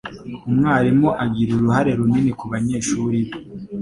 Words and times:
Umwarimu 0.49 1.09
agira 1.23 1.51
uruhare 1.53 1.91
runini 1.99 2.31
kubanyeshuri 2.39 3.17
be. 3.25 3.33